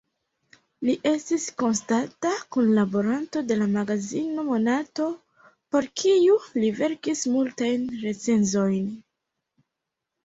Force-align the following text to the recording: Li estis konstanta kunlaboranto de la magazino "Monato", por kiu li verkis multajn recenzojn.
Li 0.87 0.93
estis 1.09 1.43
konstanta 1.61 2.31
kunlaboranto 2.55 3.43
de 3.51 3.57
la 3.61 3.67
magazino 3.75 4.47
"Monato", 4.49 5.05
por 5.77 5.91
kiu 6.03 6.41
li 6.59 6.73
verkis 6.81 7.25
multajn 7.37 7.89
recenzojn. 8.09 8.93